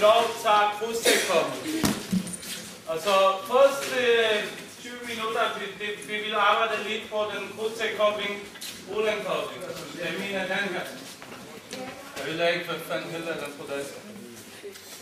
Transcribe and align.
lov 0.00 0.22
tager 0.42 0.76
krydstekkoppen. 0.78 1.58
Og 2.90 2.96
så 3.06 3.14
første 3.50 3.98
20 4.80 4.92
minutter, 5.10 5.42
vi, 5.58 5.64
vi, 5.80 5.88
vi 6.10 6.16
vil 6.24 6.34
arbejde 6.34 6.76
lidt 6.88 7.10
på 7.10 7.18
den 7.34 7.42
krydstekobling, 7.56 8.34
ulenkobling. 8.96 9.62
Jeg 10.04 10.12
mener 10.20 10.40
den 10.54 10.64
her. 10.74 10.84
Jeg 12.16 12.24
ved 12.26 12.54
ikke, 12.54 12.64
hvad 12.64 12.80
fanden 12.88 13.10
hedder 13.10 13.34
den 13.44 13.52
på 13.58 13.64
det. 13.70 13.86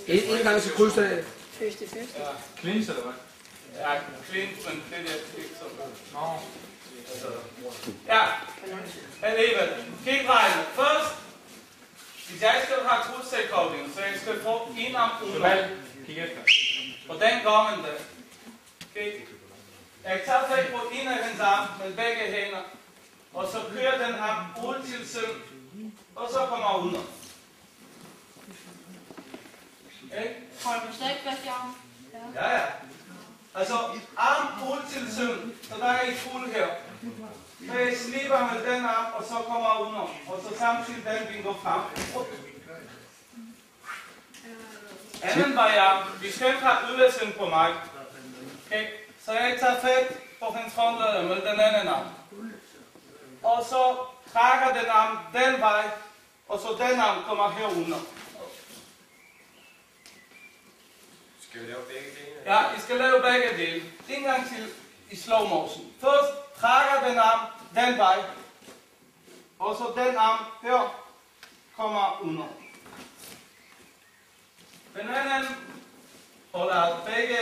En, 0.07 0.37
en 0.37 0.43
gang 0.43 0.63
krydser 0.77 1.03
jeg. 1.03 1.25
Første, 1.59 1.85
første. 1.89 2.19
Ja, 2.19 2.31
Klins 2.61 2.89
eller 2.89 3.03
hvad? 3.03 3.13
ja, 3.79 3.93
klint, 4.31 4.57
men 4.67 4.75
det 4.91 5.09
der 5.09 5.39
ikke 5.39 5.55
så 5.59 5.65
Nå. 6.13 6.27
Altså, 7.11 7.27
Ja, 8.07 8.23
alligevel. 9.23 9.69
Kig 10.05 10.29
regn. 10.29 10.53
Først, 10.75 11.15
hvis 12.29 12.43
jeg 12.43 12.61
skal 12.65 12.77
have 12.89 13.03
krydstekobling, 13.03 13.95
så 13.95 14.01
jeg 14.01 14.21
skal 14.21 14.43
få 14.43 14.69
en 14.71 14.75
kig 16.07 16.19
efter. 16.19 16.43
Hvordan 17.07 17.43
gør 17.43 17.71
man 17.71 17.79
det? 17.79 17.99
Okay. 18.91 19.13
Jeg 20.05 20.21
tager 20.27 20.49
fat 20.49 20.67
på 20.73 20.81
en 20.93 21.09
af 21.09 21.25
hans 21.25 21.41
arm 21.41 21.69
med 21.81 21.97
begge 21.97 22.23
hænder, 22.23 22.63
og 23.35 23.49
så 23.53 23.59
kører 23.73 24.07
den 24.07 24.15
arm 24.15 24.65
ud 24.67 24.87
til 24.87 25.09
siden, 25.09 25.43
og 26.17 26.29
så 26.33 26.47
kommer 26.47 26.71
jeg 26.71 26.79
under. 26.87 27.01
Okay? 30.05 30.29
Hold 30.65 30.89
du 30.89 30.95
stadig 30.95 31.17
fast 31.25 31.45
i 31.45 31.49
armen? 31.49 31.75
Ja, 32.35 32.51
ja. 32.51 32.65
Altså, 33.55 33.75
arm 34.17 34.69
ud 34.73 34.83
til 34.93 35.15
siden, 35.15 35.55
så 35.63 35.75
der 35.79 35.87
er 35.87 36.11
et 36.11 36.17
fuld 36.17 36.53
her. 36.53 36.67
Så 37.67 37.79
jeg 37.79 37.97
slipper 37.97 38.53
med 38.53 38.75
den 38.75 38.85
arm, 38.85 39.13
og 39.13 39.25
så 39.25 39.35
kommer 39.35 39.69
jeg 39.75 39.87
under. 39.87 40.01
Og 40.01 40.41
så 40.43 40.59
samtidig 40.59 41.05
den 41.05 41.35
vinker 41.35 41.55
frem. 41.63 41.81
Anden 45.23 45.57
variant, 45.57 46.23
vi 46.23 46.31
skal 46.31 46.49
ikke 46.49 46.61
have 46.61 46.97
ydersiden 46.97 47.33
på 47.39 47.47
mig. 47.47 47.75
Okay. 48.67 48.87
Så 49.25 49.33
jeg 49.33 49.57
tager 49.61 49.81
fat 49.81 50.19
på 50.41 50.47
hans 50.51 50.75
håndled 50.75 51.23
med 51.23 51.37
den 51.37 51.61
anden 51.61 51.89
arm. 51.89 52.07
Og 53.43 53.65
så 53.69 53.97
trækker 54.33 54.81
den 54.81 54.91
arm 54.91 55.19
den 55.33 55.61
vej, 55.61 55.91
og 56.49 56.59
så 56.59 56.69
den 56.79 57.01
arm 57.01 57.25
kommer 57.25 57.51
herunder. 57.51 57.99
Skal 61.49 61.61
vi 61.61 61.67
lave 61.67 61.83
begge 61.83 62.11
dele? 62.11 62.55
Ja, 62.55 62.77
I 62.77 62.81
skal 62.81 62.97
lave 62.97 63.23
begge 63.23 63.57
dele. 63.57 63.85
En 64.09 64.23
gang 64.23 64.49
til 64.49 64.69
i 65.11 65.17
slow 65.17 65.49
motion. 65.49 65.93
Først 66.01 66.48
trækker 66.61 67.09
den 67.09 67.19
arm 67.19 67.41
den 67.75 67.99
vej, 67.99 68.25
og 69.59 69.77
så 69.77 70.03
den 70.03 70.17
arm 70.17 70.45
her 70.63 71.05
kommer 71.77 72.21
under. 72.23 72.47
Den 74.95 75.09
anden 75.09 75.57
holder 76.55 77.05
begge 77.07 77.37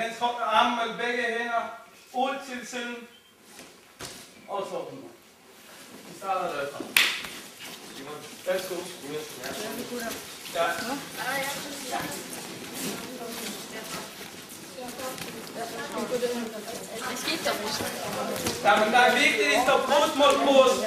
hans 0.00 0.16
arme 0.42 0.86
med 0.86 0.98
begge 0.98 1.22
hænder 1.22 1.62
ud 2.14 2.34
til 2.48 2.66
siden, 2.66 2.96
og 4.48 4.66
så 4.70 4.76
under. 4.76 5.08
Vi 6.08 6.18
starter 6.18 6.52
derfra. 6.52 6.78
Simon, 7.96 8.14
Værsgo. 8.46 8.74
Simon, 8.74 9.20
ja. 10.54 10.64
Ja. 11.90 11.98
Det 13.10 13.13
skifter 17.16 17.52
vist. 17.62 17.82
Ja, 18.64 18.72
men 18.84 18.92
der 18.92 18.98
er 18.98 19.14
vigtigt, 19.14 19.46
at 19.46 19.52
I 19.52 19.60
står 19.66 19.78
brust 19.86 20.16
mod 20.16 20.34
brust. 20.46 20.80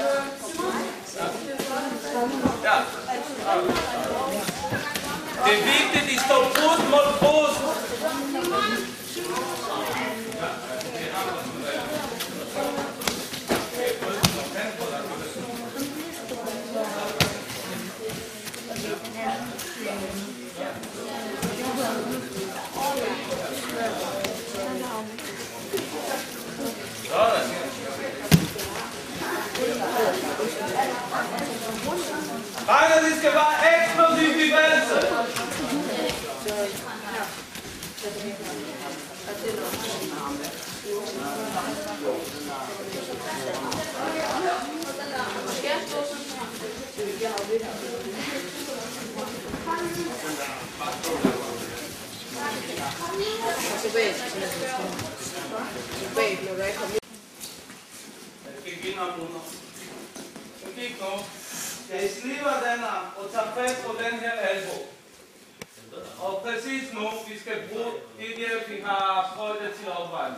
Ja. 2.63 2.77
Det 5.45 5.53
er 5.53 5.63
vigtigt, 5.65 6.03
at 6.03 6.09
I 6.11 6.17
står 6.17 6.41
brust 6.55 6.89
mod 6.89 7.07
brust. 7.19 7.61
Sådan. 27.09 27.47
Drenge, 32.67 32.97
det 33.05 33.13
skal 33.19 33.33
være 33.33 33.55
eksplosiv 33.73 34.31
bevægelse. 34.33 34.97
Skal 45.57 45.69
jeg 45.69 45.81
stå 45.87 45.99
sådan? 46.09 46.25
Jeg 46.97 47.05
skal 47.05 47.17
give 47.17 47.30
op 47.30 47.47
under. 47.53 47.71
Så 47.81 47.97
kig 52.67 52.75
nu. 52.75 52.77
Jeg 61.92 62.09
sliver 62.11 62.53
den 62.71 62.80
her 62.80 63.14
og 63.17 63.31
tager 63.31 63.53
fast 63.55 63.86
på 63.86 63.95
den 64.03 64.20
her 64.20 64.31
albu. 64.31 64.77
Og 66.20 66.42
præcis 66.42 66.93
nu, 66.93 67.09
vi 67.27 67.39
skal 67.39 67.70
bruge 67.70 67.92
det 68.20 68.37
der, 68.37 68.75
vi 68.75 68.81
har 68.81 69.33
prøvet 69.36 69.58
det 69.61 69.73
til 69.80 69.92
opvejen. 69.92 70.33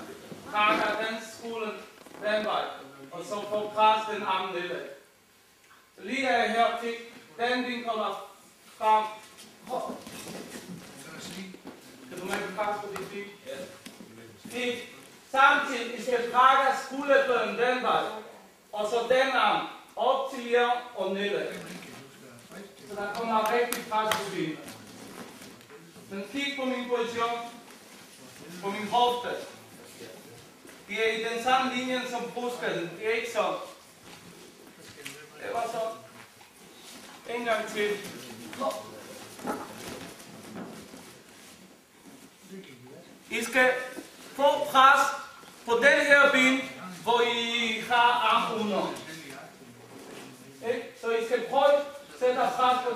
Trækker 0.52 1.06
den 1.06 1.18
skulden 1.34 1.74
den 2.22 2.46
vej, 2.46 2.64
og 3.12 3.26
så 3.26 3.36
får 3.50 3.72
pres 3.76 4.16
den 4.16 4.24
arm 4.24 4.54
nedad. 4.54 4.86
Så 5.98 6.04
lige 6.04 6.22
her 6.22 6.48
her, 6.48 6.68
kig, 6.82 6.96
den 7.38 7.64
din 7.64 7.84
kommer 7.84 8.30
frem. 8.78 9.04
Kan 12.60 12.68
du 12.68 12.92
mærke 12.92 13.26
kras 13.46 14.90
samtidig, 15.32 16.00
I 16.00 16.02
skal 16.02 16.32
trække 16.32 16.78
skulderbøden 16.86 17.58
den 17.58 17.84
vej, 17.84 18.04
og 18.72 18.90
så 18.90 18.96
den 19.10 19.32
arm 19.34 19.68
op 19.96 20.32
til 20.34 20.50
jer 20.50 20.72
og 20.96 21.14
nede. 21.14 21.54
Så 22.90 22.96
der 22.96 23.14
kommer 23.14 23.54
rigtig 23.54 23.86
pres 23.92 24.16
på 24.16 24.24
benet. 24.36 24.58
Men 26.12 26.24
kig 26.32 26.54
på 26.60 26.66
min 26.66 26.90
position, 26.90 27.40
på 28.62 28.70
min 28.70 28.88
hofte. 28.88 29.30
Det 30.88 31.08
er 31.08 31.12
i 31.12 31.34
den 31.34 31.44
samme 31.44 31.76
linje 31.76 32.02
som 32.10 32.32
brusken. 32.34 32.90
Det 33.00 33.08
er 33.08 33.12
ikke 33.12 33.32
så. 33.32 33.56
Det 35.44 35.54
var 35.54 35.68
så. 35.72 35.82
En 37.34 37.46
gang 37.46 37.68
til. 37.68 37.98
Hop. 38.60 38.99
Skal 43.44 43.70
få 44.36 44.66
pres 44.72 45.02
på 45.66 45.76
den 45.76 46.06
her 46.06 46.32
ben, 46.32 46.62
hvor 47.04 47.22
I 47.22 47.80
har 47.90 48.12
arm 48.32 48.62
under. 48.62 48.94
Ikke? 50.68 50.88
Så 51.02 51.12
I 51.12 51.26
skal 51.26 51.48
prøve 51.50 51.76
at 51.76 51.84
sætte 52.20 52.42
pres 52.42 52.78
på 52.86 52.90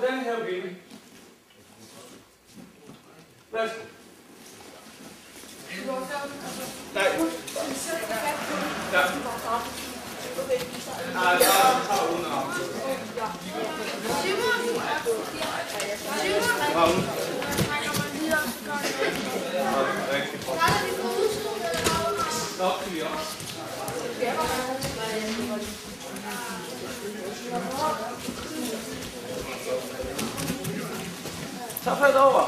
Ta 31.84 31.96
fällt 31.96 32.16
over. 32.16 32.46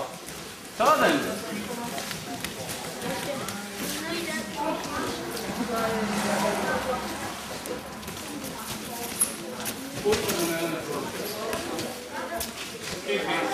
Sådan. 0.79 1.21
Thank 13.07 13.43
you. 13.43 13.46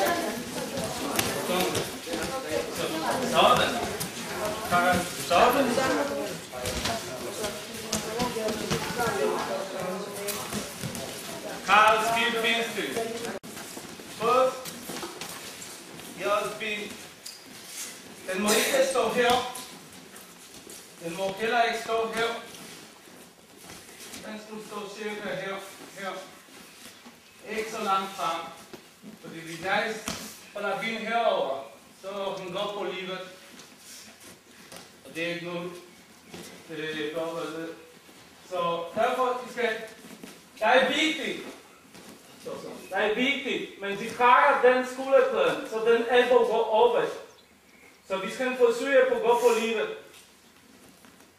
Karen, 4.72 5.00
Sådan. 5.28 5.66
Karl, 11.66 11.98
First, 12.14 12.42
pindstil. 12.42 12.94
Først, 14.20 14.74
jeres. 16.20 16.52
Den 18.32 18.42
må 18.42 18.48
ikke 18.48 18.88
stå 18.90 19.08
her. 19.08 19.54
Den 21.04 21.16
må 21.16 21.32
heller 21.32 21.62
ikke 21.62 21.78
stå 21.84 22.12
her. 22.14 22.30
Den 24.26 24.40
skulle 24.46 24.66
stå 24.66 24.96
cirka 24.96 25.34
her, 25.34 25.56
her. 25.98 26.12
Ikke 27.58 27.70
så 27.70 27.84
langt 27.84 28.10
frem. 28.10 28.40
Fordi 29.20 29.40
hvis 29.40 29.64
jeg 29.64 29.94
holder 30.54 30.80
bin 30.80 30.98
herover, 30.98 31.64
så 32.02 32.08
er 32.08 32.38
hun 32.38 32.52
godt 32.52 32.75
på 32.78 32.84
livet. 32.84 33.41
Det 35.14 35.25
er 35.25 35.35
ikke 35.35 35.47
noget, 35.47 35.70
øh, 36.70 36.99
det 36.99 37.14
går 37.14 37.35
vel. 37.35 37.69
Så 38.49 38.85
derfor, 38.94 39.43
de 39.47 39.53
skal, 39.53 39.69
det 40.55 40.67
er 40.67 40.88
vigtigt, 40.88 41.47
det 42.44 42.99
er 42.99 43.14
vigtigt, 43.14 43.81
men 43.81 43.99
de 43.99 44.11
trækker 44.11 44.73
den 44.73 44.87
skulderklæden, 44.87 45.69
så 45.70 45.93
den 45.93 46.05
albu 46.11 46.38
går 46.38 46.64
opad. 46.64 47.09
Så 48.09 48.17
vi 48.17 48.31
skal 48.31 48.56
forsøge 48.56 49.05
på 49.09 49.14
at 49.14 49.23
gå 49.23 49.29
på 49.29 49.61
livet. 49.61 49.88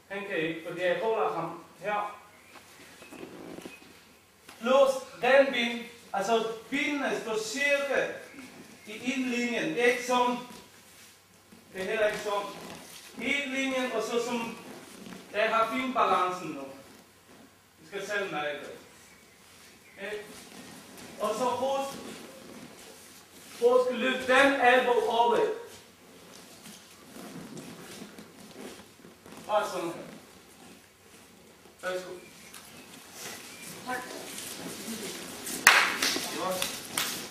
Han 0.07 0.23
kan 0.29 0.37
ikke, 0.37 0.61
fordi 0.67 0.81
jeg 0.81 0.99
holder 1.03 1.33
ham 1.33 1.63
her. 1.79 2.19
Plus 4.61 4.89
den 5.21 5.53
bin, 5.53 5.83
altså 6.13 6.47
benene 6.69 7.21
står 7.21 7.37
cirka 7.43 8.07
i 8.87 9.13
indlinjen. 9.13 9.69
Det 9.69 9.81
er 9.81 9.85
ikke 9.85 10.05
sådan. 10.05 10.37
Det 11.73 11.81
er 11.81 11.85
heller 11.85 12.07
ikke 12.07 12.19
sådan. 12.19 12.72
En 13.21 13.51
linjen, 13.51 13.91
og 13.91 14.03
så 14.03 14.25
som, 14.25 14.57
jeg 15.33 15.49
har 15.49 15.75
fin 15.75 15.93
balancen 15.93 16.47
nu. 16.47 16.61
Vi 17.79 17.87
skal 17.87 18.07
selv 18.07 18.31
mærke 18.31 18.59
det. 18.59 18.71
Okay? 19.97 20.17
Og 21.19 21.35
så 21.35 21.43
husk, 21.43 21.99
husk 23.61 23.91
løft 23.91 24.27
den 24.27 24.61
albu 24.61 24.91
opad. 25.07 25.47
Bare 29.47 29.69
sådan 29.69 29.87
her. 29.87 30.03
Værsgo. 31.81 32.13
Simon, 36.33 36.53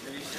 skal 0.00 0.12
vi 0.12 0.20
se. 0.24 0.38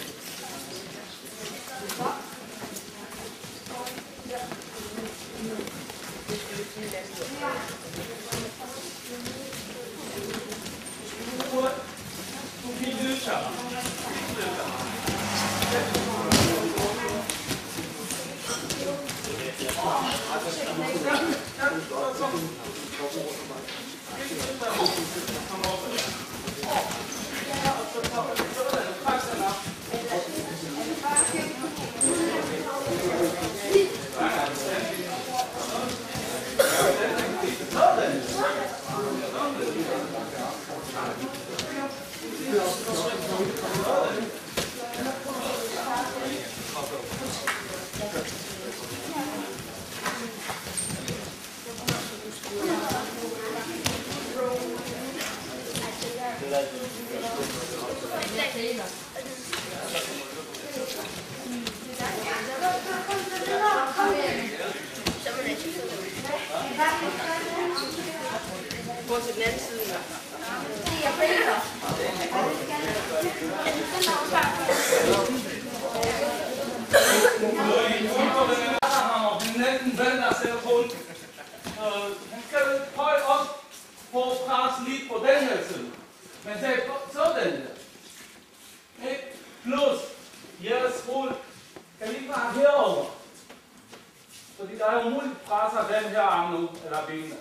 Gut. 11.51 11.71
Du 12.63 12.71
viel 12.71 12.95
Lüter. 12.95 13.39
Gå 21.73 21.79
Han 82.31 82.43
skal 82.47 82.81
høj 82.95 83.21
op 83.27 83.63
på 84.11 84.21
pres 84.47 84.87
lige 84.87 85.09
på 85.09 85.17
den 85.17 85.43
her 85.47 85.67
side. 85.67 85.91
Men 86.45 86.53
det 86.53 86.63
er 86.63 87.09
sådan 87.13 87.51
der. 87.51 89.09
Ikke? 89.09 89.23
Plus, 89.63 89.99
jeres 90.63 91.03
rul 91.09 91.33
kan 91.99 92.07
lige 92.07 92.31
bare 92.31 92.53
herover. 92.53 93.05
Fordi 94.59 94.77
der 94.77 94.85
er 94.85 95.05
umuligt 95.05 95.43
pres 95.45 95.73
af 95.73 96.01
den 96.01 96.11
her 96.11 96.21
arm 96.21 96.51
nu, 96.51 96.69
eller 96.85 97.05
benene. 97.05 97.35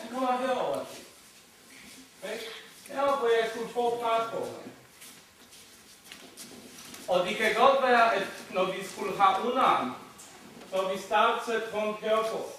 Den 0.00 0.08
kommer 0.12 0.36
herover. 0.36 0.84
Ikke? 2.32 2.44
Herover 2.88 3.16
hvor 3.16 3.28
jeg 3.28 3.50
skulle 3.50 3.72
få 3.72 3.98
pres 4.02 4.30
på. 4.32 4.48
Og 7.08 7.26
det 7.26 7.36
kan 7.36 7.54
godt 7.54 7.82
være, 7.82 8.14
at 8.14 8.26
når 8.50 8.64
vi 8.64 8.86
skulle 8.86 9.18
have 9.22 9.48
underarm, 9.48 9.94
så 10.70 10.88
vi 10.88 10.98
startede 10.98 11.62
rundt 11.74 12.00
herpå. 12.00 12.50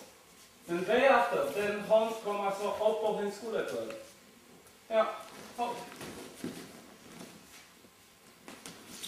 Men 0.68 0.86
bagefter, 0.86 1.52
den 1.56 1.82
hånd 1.82 2.14
kommer 2.24 2.52
så 2.62 2.68
op 2.68 3.02
på 3.06 3.18
hendes 3.18 3.36
skulderkød. 3.36 3.92
Ja, 4.90 5.04
hop. 5.58 5.76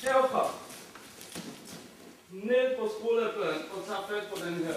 Herfra. 0.04 0.52
Ned 2.32 2.78
på 2.78 2.90
skulderkøden 3.00 3.62
og 3.74 3.86
tag 3.88 4.04
fat 4.10 4.28
på 4.30 4.46
den 4.46 4.56
her. 4.56 4.74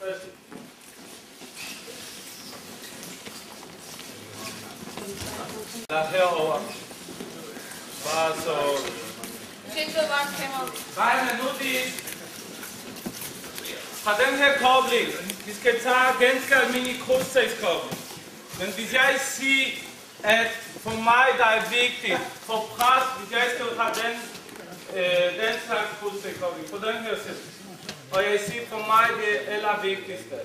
Værsgo. 0.00 0.30
Lad 5.90 6.06
herover. 6.06 6.60
Bare 8.04 8.36
så 8.36 8.56
ikke 9.80 9.92
gå 9.94 10.00
bare 10.14 10.26
kameraet. 10.38 10.96
Nej, 10.96 11.14
men 11.24 11.34
nu 11.40 11.48
de 11.60 11.70
fra 14.06 14.14
den 14.24 14.38
her 14.42 14.52
kobling, 14.66 15.08
vi 15.46 15.52
skal 15.60 15.80
tage 15.80 16.10
ganske 16.26 16.54
almindelig 16.54 17.00
krydstagskobling. 17.06 18.00
Men 18.60 18.68
hvis 18.76 18.92
jeg 18.92 19.10
siger, 19.20 19.66
at 20.22 20.50
for 20.84 20.96
mig 21.10 21.26
der 21.38 21.48
er 21.58 21.62
vigtigt 21.80 22.20
for 22.48 22.58
pres, 22.74 23.04
hvis 23.16 23.30
jeg 23.38 23.46
skal 23.54 23.66
have 23.80 23.92
den, 24.02 24.14
eh, 24.98 25.26
øh, 25.26 25.28
den 25.42 25.54
slags 25.66 25.90
krydstagskobling 26.00 26.70
på 26.70 26.78
den 26.86 26.96
her 27.06 27.16
side, 27.24 27.42
og 28.12 28.18
jeg 28.28 28.40
siger 28.46 28.62
for 28.72 28.80
mig 28.92 29.06
det 29.20 29.30
er 29.36 29.54
allervigtigste, 29.56 30.36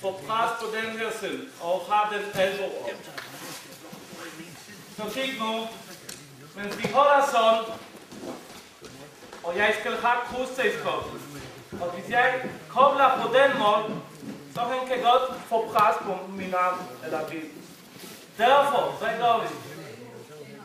For 0.00 0.12
pres 0.26 0.50
på 0.60 0.66
den 0.76 0.98
her 0.98 1.10
side 1.20 1.42
og 1.60 1.76
have 1.90 2.06
den 2.14 2.24
albu 2.40 2.64
op. 2.64 2.90
Så 4.96 5.04
kig 5.14 5.34
nu, 5.38 5.68
mens 6.56 6.78
vi 6.78 6.88
holder 6.92 7.28
sådan, 7.34 7.64
og 9.42 9.56
jeg 9.56 9.76
skal 9.80 9.92
have 10.04 10.18
krydstagskobling. 10.30 11.25
Og 11.80 11.90
hvis 11.90 12.10
jeg 12.10 12.50
kobler 12.68 13.08
på 13.22 13.28
den 13.38 13.58
måde, 13.58 14.00
så 14.54 14.60
han 14.60 14.88
kan 14.88 15.00
godt 15.02 15.40
få 15.48 15.68
pres 15.72 15.96
på 16.02 16.18
min 16.28 16.54
arm 16.54 16.78
eller 17.04 17.28
ben. 17.28 17.50
Derfor, 18.38 18.96
hvad 18.98 19.18
gør 19.18 19.40
vi? 19.42 19.48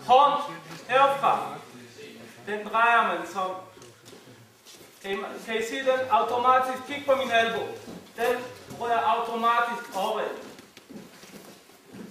Hånd 0.07 0.41
herfra. 0.89 1.39
Den 2.47 2.67
drejer 2.67 3.07
man 3.07 3.27
sådan. 3.33 3.55
Kan 5.01 5.11
I, 5.11 5.15
kan 5.45 5.55
I 5.55 5.63
se 5.69 5.79
den 5.79 5.99
automatisk? 6.09 6.83
Kig 6.87 7.03
på 7.05 7.15
min 7.15 7.31
albu. 7.31 7.61
Den 8.17 8.35
rører 8.79 8.99
automatisk 8.99 9.95
opad. 9.95 10.29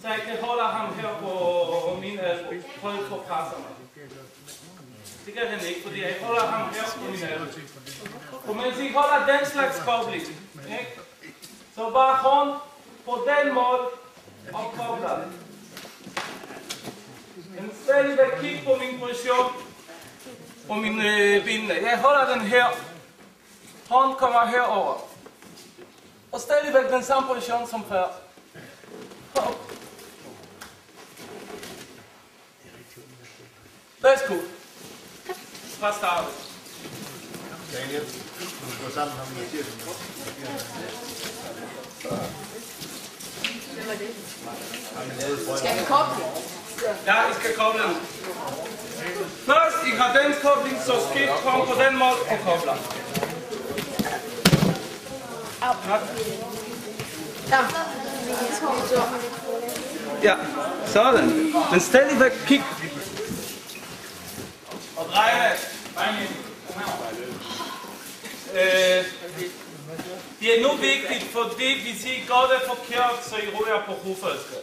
Så 0.02 0.08
jeg 0.08 0.20
kan 0.26 0.44
holde 0.44 0.62
ham 0.62 0.94
her 0.94 1.08
på 1.20 1.98
min 2.00 2.18
albu. 2.18 2.54
Hold 2.82 3.08
på 3.08 3.16
presser 3.16 3.58
mig. 3.58 3.74
Det 5.26 5.34
kan 5.34 5.46
han 5.46 5.66
ikke, 5.68 5.82
fordi 5.86 6.02
jeg 6.02 6.16
holder 6.22 6.46
ham 6.46 6.74
her 6.74 6.82
på 6.96 7.10
min 7.10 7.22
alder. 7.22 7.46
Og 8.48 8.56
mens 8.56 8.78
I 8.78 8.92
holder 8.92 9.26
den 9.26 9.46
slags 9.46 9.78
kobling, 9.84 10.22
ikke? 10.22 11.00
så 11.74 11.90
bare 11.90 12.16
hånd 12.16 12.60
på 13.04 13.26
den 13.28 13.54
måde 13.54 13.80
og 14.52 14.72
kobler. 14.76 15.18
Men 17.36 17.72
stadigvæk 17.84 18.40
kig 18.40 18.62
på 18.66 18.76
min 18.76 19.00
position 19.00 19.52
og 20.68 20.78
mine 20.78 21.16
øh, 21.16 21.44
binde. 21.44 21.74
Jeg 21.90 21.98
holder 21.98 22.34
den 22.34 22.40
her. 22.40 22.66
Hånd 23.88 24.16
kommer 24.16 24.46
herover. 24.46 25.08
Og 26.32 26.40
stadigvæk 26.40 26.90
den 26.90 27.02
samme 27.02 27.28
position 27.28 27.68
som 27.68 27.84
før. 27.88 28.04
Hop. 29.36 29.72
Værsgo. 34.02 34.26
Cool 34.26 34.59
starten. 35.80 36.30
Daniel, 37.72 38.00
du 38.00 38.84
går 38.84 38.90
sammen 38.94 39.14
med 39.16 39.42
Mathias. 39.42 39.66
Skal 45.58 45.78
vi 45.78 45.84
koble? 45.84 46.24
Ja, 47.06 47.30
I 47.30 47.34
skal 47.40 47.56
koble 47.56 47.82
den. 47.82 47.96
Først 49.46 49.86
i 49.86 49.90
kadenskobling, 49.90 50.76
så 50.86 50.92
skift 51.10 51.32
kom 51.44 51.66
på 51.66 51.74
den 51.82 51.98
måde 51.98 52.16
og 52.30 52.38
kobler. 52.44 52.76
Ja. 57.50 57.58
Ja, 60.22 60.34
sådan. 60.86 61.54
Men 61.70 61.80
stadigvæk 61.80 62.32
kig. 62.46 62.64
Og 64.96 65.06
drej 65.12 65.30
af. 65.30 65.69
Øh, 68.52 69.04
det 70.40 70.58
er 70.58 70.62
nu 70.62 70.76
vigtigt, 70.76 71.22
fordi 71.32 71.64
vi 71.64 71.98
siger 71.98 72.26
gør 72.26 72.54
det 72.54 72.62
forkert, 72.66 73.24
så 73.24 73.36
I 73.36 73.48
ryger 73.48 73.82
på 73.86 73.92
hovedfølelse. 73.92 74.54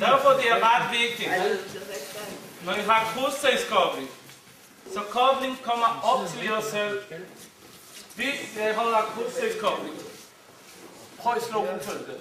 Derfor 0.00 0.30
det 0.30 0.50
er 0.50 0.58
ret 0.62 0.98
vigtigt, 1.00 1.30
når 2.64 2.74
I 2.74 2.80
har 2.80 3.12
krydstagskobling, 3.14 4.10
så 4.92 5.00
kobling 5.00 5.58
kommer 5.62 6.00
op 6.04 6.28
til 6.28 6.44
jer 6.44 6.60
selv. 6.60 7.00
Hvis 8.14 8.56
jeg 8.56 8.74
holder 8.74 8.98
krydstagskobling, 8.98 9.94
prøv 11.18 11.32
at 11.36 11.42
slå 11.42 11.58
hovedfølelse. 11.64 12.12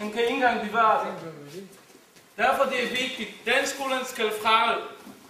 Den 0.00 0.12
kan 0.12 0.20
ikke 0.20 0.34
engang 0.34 0.66
bevare 0.66 1.06
det. 1.06 1.14
Derfor 2.36 2.64
det 2.64 2.84
er 2.84 2.88
vigtigt, 2.88 3.30
den 3.44 3.66
skolen 3.66 4.04
skal 4.06 4.30
fra, 4.42 4.74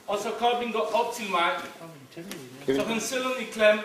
og 0.06 0.18
så 0.18 0.30
koblingen 0.30 0.72
går 0.72 0.90
op 0.94 1.14
til 1.14 1.30
mig. 1.30 1.50
Så 2.66 2.84
kan 2.88 3.00
sidde 3.00 3.30
i 3.40 3.44
klemme 3.44 3.82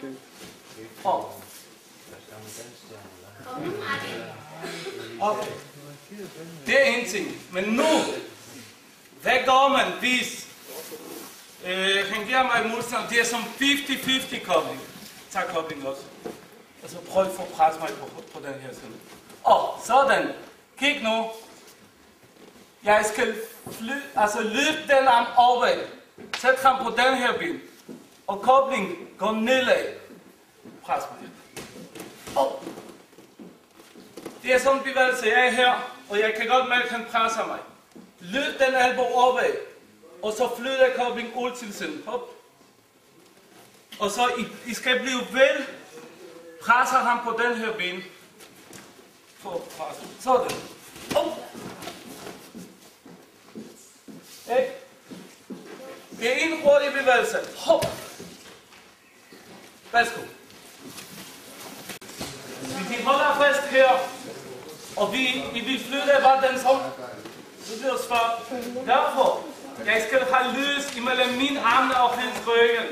klem. 0.00 0.18
Og. 1.04 1.42
Og. 5.20 5.44
Det 6.66 6.80
er 6.80 6.84
en 6.84 7.08
ting. 7.08 7.42
Men 7.52 7.64
nu, 7.64 7.84
hvad 9.22 9.36
gør 9.44 9.68
man, 9.68 9.98
hvis 10.00 10.48
øh, 11.66 12.06
han 12.12 12.26
giver 12.26 12.42
mig 12.42 12.70
modstand? 12.74 13.08
Det 13.10 13.20
er 13.20 13.24
som 13.24 13.40
50-50 13.40 14.44
kobling. 14.44 14.80
Tag 15.30 15.42
kobling 15.48 15.88
også. 15.88 16.02
Altså 16.82 16.96
så 16.96 17.10
prøv 17.10 17.24
at 17.24 17.32
få 17.32 17.44
pres 17.44 17.74
mig 17.80 17.88
på, 17.88 18.22
på 18.32 18.46
den 18.46 18.60
her 18.60 18.74
side. 18.74 18.92
Og 19.44 19.80
sådan. 19.84 20.28
Kig 20.78 21.02
nu. 21.02 21.26
Jeg 22.84 23.04
skal 23.12 23.34
fly, 23.72 23.92
altså 24.16 24.40
løfte 24.40 24.82
den 24.88 25.08
arm 25.08 25.26
over. 25.36 25.66
Sæt 26.38 26.58
ham 26.62 26.84
på 26.84 26.90
den 26.90 27.14
her 27.14 27.38
bil. 27.38 27.60
Og 28.30 28.42
koblingen 28.42 29.08
går 29.18 29.32
nedad. 29.32 29.86
Pres 30.82 31.04
mig. 31.10 31.30
Og. 32.36 32.64
Det 34.42 34.54
er 34.54 34.58
sådan 34.58 34.78
en 34.78 34.84
bevægelse. 34.84 35.26
Jeg 35.26 35.46
er 35.46 35.50
her, 35.50 35.94
og 36.10 36.18
jeg 36.18 36.34
kan 36.38 36.48
godt 36.48 36.68
mærke, 36.68 36.84
at 36.84 36.90
han 36.90 37.06
presser 37.12 37.46
mig. 37.46 37.58
Løft 38.20 38.58
den 38.58 38.74
albu 38.74 39.02
opad. 39.02 39.52
Og 40.22 40.32
så 40.32 40.48
flytter 40.56 40.96
koblingen 40.96 41.34
ud 41.34 41.50
til 41.56 41.74
siden. 41.74 42.02
Hop. 42.06 42.28
Og 43.98 44.10
så 44.10 44.32
I, 44.38 44.70
I 44.70 44.74
skal 44.74 45.00
blive 45.00 45.20
vel 45.32 45.66
presser 46.62 46.98
ham 46.98 47.20
på 47.24 47.42
den 47.42 47.54
her 47.56 47.72
ben. 47.72 48.02
For 49.38 49.50
presset. 49.78 50.08
Sådan. 50.20 50.56
Oh. 51.16 51.36
Ikke? 54.58 54.72
Det 56.18 56.32
er 56.32 56.36
en 56.36 56.62
hurtig 56.62 56.92
bevægelse. 56.92 57.38
Hop. 57.56 57.99
Værsgo. 60.00 60.20
Hvis 62.76 62.98
I 62.98 63.02
holder 63.02 63.34
fast 63.42 63.64
her, 63.70 63.88
og 64.96 65.12
vi, 65.12 65.22
I 65.54 65.60
vil 65.66 65.80
flytte 65.88 66.12
bare 66.22 66.48
den 66.48 66.60
som, 66.60 66.76
så 67.64 67.98
svært. 68.08 68.62
Derfor, 68.86 69.44
jeg 69.86 70.04
skal 70.08 70.20
have 70.32 70.56
løs 70.56 70.96
imellem 70.96 71.38
mine 71.38 71.60
arme 71.60 71.96
og 71.96 72.10
hans 72.10 72.36
ryggen. 72.46 72.86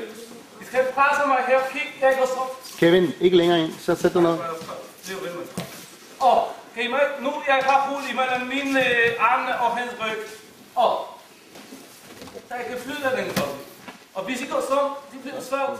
I 0.61 0.65
skal 0.65 0.85
presse 0.93 1.27
mig 1.27 1.37
her, 1.47 1.59
kig, 1.71 1.87
jeg 2.01 2.15
går 2.19 2.25
så. 2.25 2.43
Kevin, 2.77 3.13
ikke 3.21 3.37
længere 3.37 3.59
ind. 3.59 3.73
Så 3.79 3.95
sæt 3.95 4.13
dig 4.13 4.21
ned. 4.21 4.37
Og, 6.19 6.47
kan 6.75 6.83
I 6.83 6.87
mærke, 6.87 7.23
nu 7.23 7.33
jeg 7.47 7.59
har 7.63 7.87
hul 7.89 8.01
imellem 8.11 8.47
mine 8.47 8.87
øh, 8.87 9.15
arme 9.19 9.59
og 9.59 9.77
hans 9.77 9.91
ryg. 10.01 10.17
Og, 10.75 11.07
så 12.49 12.55
jeg 12.55 12.65
kan 12.65 12.77
flytte 12.79 13.17
den 13.17 13.33
kom. 13.35 13.49
Og 14.13 14.23
hvis 14.23 14.41
I 14.41 14.45
går 14.45 14.61
sådan, 14.69 14.89
det 15.11 15.21
bliver 15.21 15.41
svært. 15.41 15.79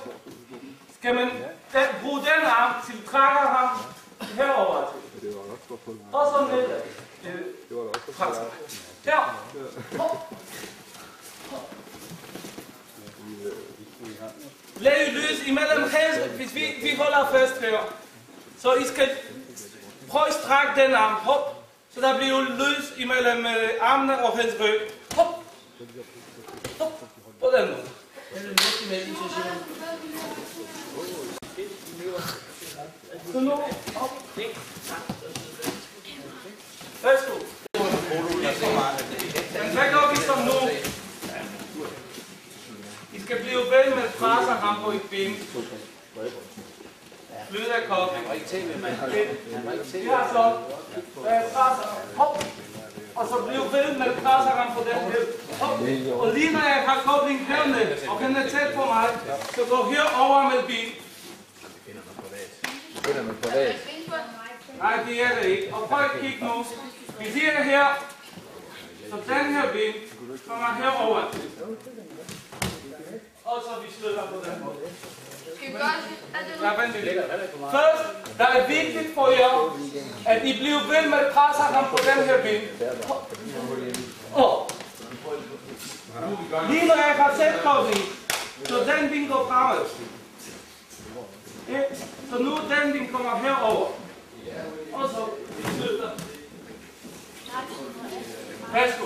Skal 0.99 1.15
man 1.15 1.29
den, 1.73 1.87
bruge 2.03 2.19
den 2.19 2.45
arm 2.45 2.85
til 2.85 2.97
at 2.97 3.05
trække 3.11 3.39
ham 3.39 3.77
herover 4.35 4.93
til. 5.19 5.33
Og 6.13 6.25
så 6.31 6.55
ned. 6.55 6.67
Her. 9.05 9.19
Hop. 9.97 10.33
Hop. 11.51 11.75
Lad 14.75 15.11
løs 15.11 15.47
imellem 15.47 15.89
hans, 15.89 16.31
hvis 16.35 16.55
vi, 16.55 16.65
vi 16.81 16.95
holder 16.95 17.27
fast 17.31 17.61
her. 17.61 17.93
Så 18.61 18.73
I 18.73 18.83
skal 18.83 19.09
prøve 20.09 20.27
at 20.27 20.33
strække 20.33 20.81
den 20.81 20.95
arm. 20.95 21.13
Hop. 21.13 21.63
Så 21.93 22.01
der 22.01 22.17
bliver 22.17 22.41
løs 22.41 22.93
imellem 22.97 23.45
øh, 23.45 23.69
armene 23.81 24.23
og 24.23 24.37
hans 24.37 24.53
ryg. 24.59 24.79
Hop. 25.15 25.43
Hop. 26.79 26.99
På 27.39 27.51
den 27.57 27.69
måde. 27.69 27.89
Så 28.29 28.35
nu, 33.39 33.51
op. 33.51 33.59
Værsgo. 37.03 37.33
Men 39.53 39.71
hvad 39.73 39.87
gør 39.93 40.09
vi 40.11 40.15
så 40.15 40.33
nu? 40.45 40.51
I 43.13 43.19
skal 43.21 43.39
blive 43.39 43.59
med 43.95 44.03
at 44.03 44.13
presse 44.19 44.51
ham 44.51 44.83
på 44.83 44.91
et 44.91 45.01
ben. 45.09 45.35
Flyd 47.49 47.65
af 47.65 47.87
koppen. 47.87 48.21
Vi 49.93 50.07
har 50.07 50.29
så 50.33 50.57
øh, 51.19 51.25
presser. 51.53 51.87
Hop. 52.17 52.43
Og 53.15 53.27
så 53.27 53.35
blive 53.47 53.61
ved 53.63 53.97
med 53.97 54.07
at 54.07 54.13
presse 54.23 54.49
ham 54.49 54.73
på 54.75 54.83
den 54.83 54.95
her. 55.11 55.48
Og 55.61 56.33
lige 56.33 56.51
når 56.51 56.59
jeg 56.59 56.83
har 56.87 57.01
koblingen 57.05 57.45
hernede, 57.45 57.97
og 58.09 58.19
han 58.19 58.35
er 58.35 58.49
tæt 58.49 58.73
på 58.75 58.85
mig, 58.85 59.07
så 59.55 59.61
går 59.69 59.91
herover 59.91 60.49
med 60.49 60.63
ben. 60.67 60.89
Nej, 64.77 65.03
det 65.07 65.23
er 65.23 65.41
det 65.41 65.49
ikke. 65.49 65.73
Og 65.73 65.89
prøv 65.89 66.03
at 66.03 66.11
kigge 66.21 66.45
nu. 66.45 66.65
Vi 67.19 67.31
siger 67.31 67.63
her, 67.63 67.85
så 69.09 69.15
den 69.27 69.53
her 69.55 69.71
ben 69.71 69.93
kommer 70.47 70.73
herover 70.83 71.21
til. 71.31 71.41
Og 73.45 73.63
så 73.65 73.71
vi 73.81 73.93
slutter 73.99 74.21
på 74.27 74.35
den 74.45 74.63
måde. 74.65 74.75
Det? 74.83 74.91
Først, 77.71 78.03
der 78.37 78.45
er 78.45 78.67
vigtigt 78.67 79.15
for 79.15 79.27
jer, 79.27 79.77
at 80.25 80.45
I 80.45 80.59
bliver 80.59 80.79
ved 80.79 81.09
med 81.09 81.17
at 81.17 81.33
presse 81.33 81.61
ham 81.61 81.85
på 81.91 81.97
den 81.97 82.23
her 82.25 82.41
ben. 82.43 82.61
Og 84.33 84.69
lige 86.69 86.87
når 86.87 86.95
jeg 86.95 87.15
har 87.17 87.61
kobling, 87.63 88.05
så 88.65 88.75
den 88.75 89.09
ben 89.09 89.27
går 89.27 89.47
fremad. 89.47 89.85
Så 92.29 92.37
nu 92.37 92.51
den 92.51 92.93
ben 92.93 93.07
kommer 93.13 93.37
herover. 93.37 93.87
Og 94.93 95.09
så 95.09 95.25
vi 95.57 95.63
slutter. 95.63 96.09
Værsgo. 98.73 99.05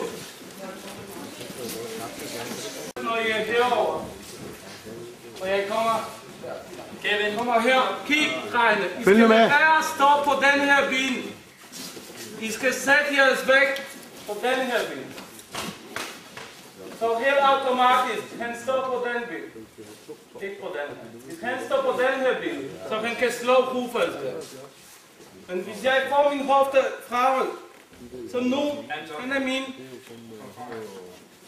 Når 3.04 3.18
I 3.18 3.30
er 3.30 3.44
herover, 3.44 4.06
og 5.42 5.50
jeg 5.50 5.66
kommer 5.70 6.10
Kevin, 7.04 7.38
kommer 7.38 7.60
her. 7.60 8.02
Kig, 8.08 8.32
drenge. 8.54 8.86
I 9.00 9.04
Følg 9.04 9.18
skal 9.18 9.28
med. 9.30 9.50
bare 9.50 9.84
stå 9.96 10.24
på 10.24 10.42
den 10.42 10.62
her 10.62 10.90
bil. 10.90 11.24
I 12.42 12.52
skal 12.52 12.74
sætte 12.74 13.16
jeres 13.18 13.48
vægt 13.48 13.82
på 14.28 14.38
den 14.44 14.56
her 14.66 14.80
bil. 14.94 15.23
Så 17.00 17.18
helt 17.18 17.40
automatisk, 17.42 18.24
han 18.40 18.56
står 18.64 18.82
på 18.82 19.08
den 19.08 19.24
bil. 19.30 19.66
Ikke 20.42 20.62
på 20.62 20.68
den 20.68 20.98
her. 20.98 21.20
Hvis 21.26 21.40
han 21.42 21.58
står 21.66 21.82
på 21.82 22.02
den 22.02 22.20
her 22.20 22.42
bil, 22.42 22.72
så 22.90 22.96
han 22.96 23.16
kan 23.16 23.32
slå 23.32 23.54
hovedet. 23.62 24.44
Men 25.48 25.60
hvis 25.60 25.84
jeg 25.84 26.06
får 26.10 26.34
min 26.36 26.46
hofte 26.46 26.80
frem, 27.08 27.48
så 28.32 28.40
nu, 28.40 28.62
han 29.20 29.32
er 29.32 29.40
min. 29.40 29.64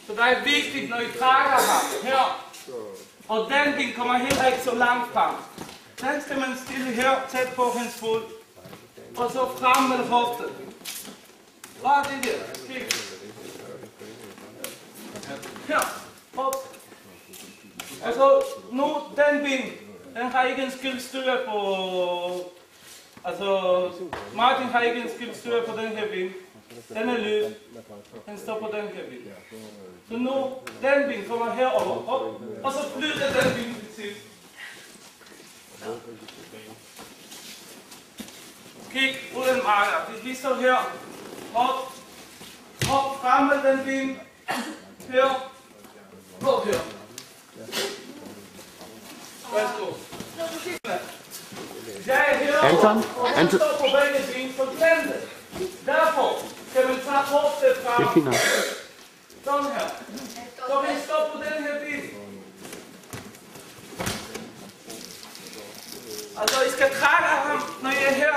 Så 0.07 0.13
det 0.13 0.19
er 0.19 0.43
vigtigt, 0.43 0.89
når 0.89 0.99
I 0.99 1.07
trækker 1.19 1.57
ham 1.71 1.85
her, 2.03 2.45
og 3.27 3.51
den 3.51 3.73
bil 3.75 3.95
kommer 3.95 4.17
heller 4.17 4.45
ikke 4.45 4.63
så 4.63 4.75
langt 4.75 5.13
frem. 5.13 5.35
Den 6.01 6.21
skal 6.21 6.39
man 6.39 6.57
stille 6.65 6.91
her 6.91 7.11
tæt 7.31 7.53
på 7.55 7.63
hans 7.77 7.93
fod. 7.93 8.21
Og 9.17 9.31
så 9.31 9.39
frem 9.59 9.89
med 9.89 9.97
hoften. 9.97 10.45
Bare 11.83 12.03
det 12.03 12.23
der. 12.23 12.73
Kig. 12.73 12.87
Her. 15.67 15.79
Hop. 16.35 16.55
Altså, 18.05 18.43
nu, 18.71 18.95
den 19.15 19.43
bin, 19.43 19.71
den 20.15 20.31
har 20.31 20.43
ikke 20.43 20.63
en 20.63 20.71
skilt 20.71 21.15
på... 21.47 22.51
Altså, 23.23 23.91
Martin 24.35 24.67
har 24.67 24.81
ikke 24.81 25.01
en 25.01 25.09
skilt 25.09 25.67
på 25.67 25.77
den 25.81 25.87
her 25.87 26.09
bin. 26.09 26.33
Den 26.89 27.09
er 27.09 27.17
løs. 27.17 27.53
Den 28.25 28.37
står 28.37 28.59
på 28.59 28.69
den 28.77 28.87
her 28.87 29.09
vind. 29.09 29.21
Så 30.09 30.17
nu, 30.17 30.53
den 30.81 31.09
bin 31.09 31.29
kommer 31.29 31.53
herover, 31.53 32.01
Hop. 32.01 32.41
og 32.63 32.71
så 32.71 32.79
flytter 32.97 33.41
den 33.41 33.53
bin 33.55 33.75
til 33.75 33.95
sidst. 33.95 34.19
Kig 38.91 39.15
uden 39.37 39.63
marker. 39.63 40.11
Hvis 40.11 40.25
vi 40.25 40.35
står 40.35 40.53
her, 40.55 40.75
hop, 41.53 41.93
hop 42.87 43.21
frem 43.21 43.45
med 43.45 43.71
den 43.71 43.85
bin 43.85 44.17
her, 45.09 45.51
gå 46.41 46.63
her. 46.65 46.79
Værsgo. 49.53 49.85
Jeg 52.07 52.25
er 52.27 52.37
her, 52.37 52.59
Anton, 52.61 52.97
og 53.19 53.27
han 53.29 53.37
Anton. 53.39 53.59
står 53.59 53.77
på 53.79 53.83
begge 53.83 54.33
ben, 54.33 54.53
så 54.57 54.63
glem 54.65 55.07
det. 55.07 55.21
Derfor 55.85 56.39
skal 56.69 56.87
man 56.87 56.95
tage 56.95 57.17
hoftet 57.17 57.77
frem. 57.85 57.97
Det 57.97 58.07
er 58.07 58.13
fint 58.13 58.25
nok. 58.25 58.35
Sådan 59.45 59.63
her. 59.65 59.87
Så 60.67 60.81
vi 60.81 61.01
står 61.05 61.29
på 61.33 61.37
den 61.43 61.63
her 61.63 61.79
bil. 61.85 62.01
Altså, 66.41 66.63
I 66.63 66.71
skal 66.71 66.89
trække 66.89 67.27
ham, 67.29 67.61
når 67.83 67.89
I 67.89 68.03
er 68.07 68.11
her. 68.13 68.35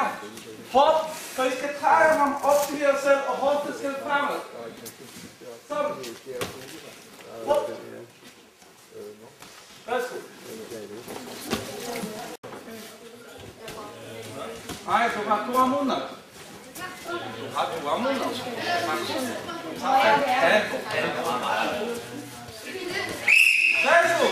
Hop, 0.73 1.17
så 1.37 1.43
I 1.45 1.51
skal 1.51 1.71
trække 1.81 2.15
ham 2.15 2.35
op 2.45 2.69
til 2.69 2.79
jer 2.79 2.95
selv, 3.03 3.21
og 3.29 3.35
hoftet 3.37 3.75
skal 3.79 3.95
fremad. 5.69 6.05
Sådan. 6.05 6.49
Hop. 7.47 7.71
Værsgo. 9.87 10.17
Nej, 14.87 15.11
du 15.15 15.29
har 15.29 15.47
to 15.47 15.67
måneder. 15.67 16.01
Du 17.41 17.57
har 17.57 17.65
to 17.65 17.99
måneder. 17.99 18.15
Ja. 19.83 20.63
Værsgo. 23.85 24.27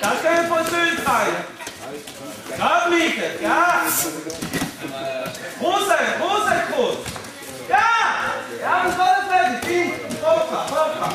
Der 0.00 0.18
skal 0.18 0.42
vi 0.42 0.48
få 0.48 0.56
sølvtræet. 0.70 1.44
Ja, 2.58 2.88
Michael, 2.90 3.40
ja. 3.40 3.54
Rosa, 5.62 5.96
rosa 6.20 6.54
krus. 6.72 6.96
Ja, 7.68 7.86
ja, 8.60 8.82
men 8.82 8.92
så 8.92 9.02
er 9.02 9.14
det 9.14 9.24
færdigt. 9.30 9.64
Fint. 9.64 10.22
Hoppa, 10.22 10.54
hoppa. 10.54 11.08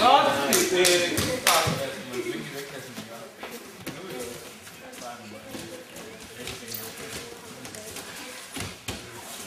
Godt, 0.00 0.26
det 0.70 1.24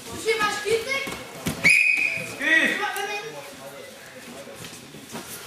Du 0.05 0.17
siger 0.21 0.37
bare 0.41 0.53
skidt, 0.61 0.87
ikke? 0.97 1.17
Skidt. 2.35 2.81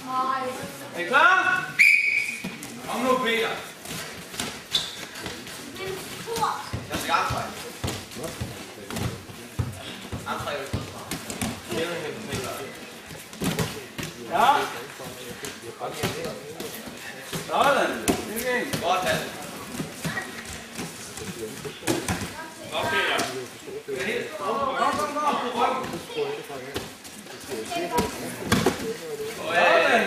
Er 0.11 0.99
I 0.99 1.07
klar? 1.07 1.71
Kom 2.87 3.01
nu, 3.01 3.17
Peter. 3.17 3.49
Jeg 6.89 6.99
skal 6.99 7.11
arbejde. 7.11 7.51
Arbejde 10.27 10.57
er 10.57 10.65
Ja. 14.31 14.47
Sådan. 17.47 18.05
Okay. 18.41 18.65
Godt, 18.83 18.99
han. 18.99 19.17
Kom, 24.37 24.57
kom, 24.77 25.15
kom. 25.15 25.35
På 25.53 25.59
ryggen. 25.59 26.90
네. 27.51 27.57
어, 29.39 29.53
예. 29.53 29.57
다음에 29.57 29.85
합니다. 29.85 30.01